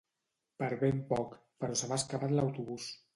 Per 0.61 0.69
ben 0.83 1.03
poc, 1.11 1.35
però 1.65 1.75
se 1.83 1.91
m'ha 1.91 1.99
escapat 2.03 2.33
l'autobús 2.39 2.89